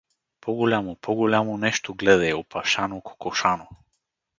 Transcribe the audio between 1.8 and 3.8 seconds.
гледай, Опашано-кокошано!